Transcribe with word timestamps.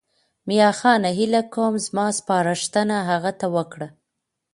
میاخانه 0.47 1.09
هیله 1.19 1.41
کوم 1.53 1.73
زما 1.85 2.05
سپارښتنه 2.17 2.97
هغه 3.09 3.31
ته 3.39 3.47
وکړه. 3.55 3.87